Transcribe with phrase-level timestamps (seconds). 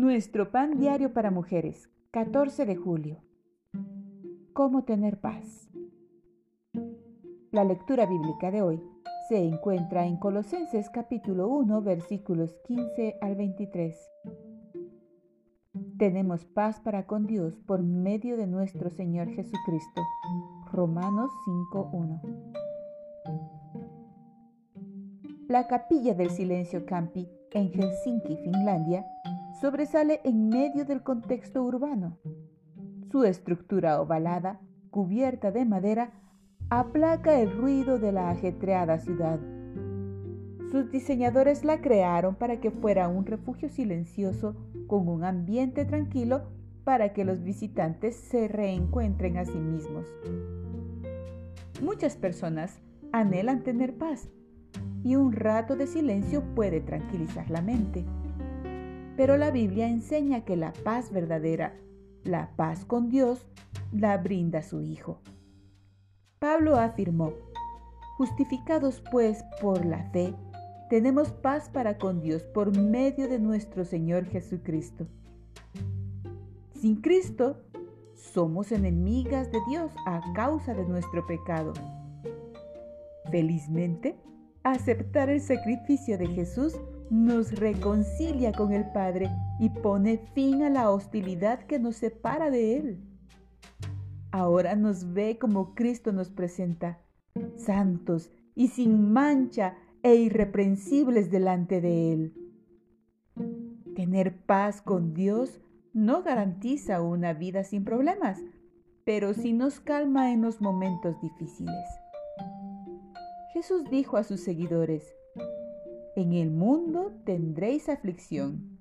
[0.00, 3.18] Nuestro pan diario para mujeres, 14 de julio.
[4.54, 5.68] ¿Cómo tener paz?
[7.50, 8.82] La lectura bíblica de hoy
[9.28, 13.94] se encuentra en Colosenses capítulo 1 versículos 15 al 23.
[15.98, 20.00] Tenemos paz para con Dios por medio de nuestro Señor Jesucristo.
[20.72, 21.30] Romanos
[21.74, 22.22] 5.1.
[25.46, 29.04] La capilla del silencio Campi en Helsinki, Finlandia,
[29.60, 32.18] sobresale en medio del contexto urbano.
[33.10, 34.60] Su estructura ovalada,
[34.90, 36.12] cubierta de madera,
[36.70, 39.38] aplaca el ruido de la ajetreada ciudad.
[40.70, 44.54] Sus diseñadores la crearon para que fuera un refugio silencioso
[44.86, 46.42] con un ambiente tranquilo
[46.84, 50.06] para que los visitantes se reencuentren a sí mismos.
[51.82, 52.80] Muchas personas
[53.12, 54.28] anhelan tener paz
[55.02, 58.04] y un rato de silencio puede tranquilizar la mente.
[59.20, 61.74] Pero la Biblia enseña que la paz verdadera,
[62.24, 63.46] la paz con Dios,
[63.92, 65.20] la brinda su Hijo.
[66.38, 67.34] Pablo afirmó,
[68.16, 70.32] justificados pues por la fe,
[70.88, 75.06] tenemos paz para con Dios por medio de nuestro Señor Jesucristo.
[76.72, 77.58] Sin Cristo,
[78.14, 81.74] somos enemigas de Dios a causa de nuestro pecado.
[83.30, 84.16] Felizmente,
[84.62, 86.80] aceptar el sacrificio de Jesús
[87.10, 92.76] nos reconcilia con el Padre y pone fin a la hostilidad que nos separa de
[92.76, 93.00] Él.
[94.30, 97.00] Ahora nos ve como Cristo nos presenta,
[97.56, 102.34] santos y sin mancha e irreprensibles delante de Él.
[103.96, 105.60] Tener paz con Dios
[105.92, 108.38] no garantiza una vida sin problemas,
[109.04, 111.86] pero sí nos calma en los momentos difíciles.
[113.52, 115.12] Jesús dijo a sus seguidores,
[116.16, 118.78] en el mundo tendréis aflicción.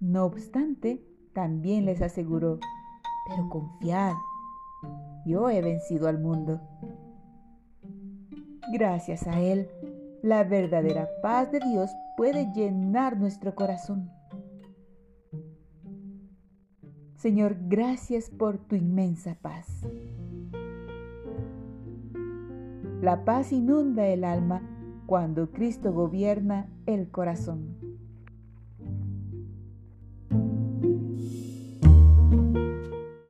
[0.00, 2.58] No obstante, también les aseguró,
[3.28, 4.14] pero confiad,
[5.26, 6.60] yo he vencido al mundo.
[8.72, 9.68] Gracias a Él,
[10.22, 14.10] la verdadera paz de Dios puede llenar nuestro corazón.
[17.16, 19.66] Señor, gracias por tu inmensa paz.
[23.00, 24.62] La paz inunda el alma
[25.06, 27.85] cuando Cristo gobierna el corazón.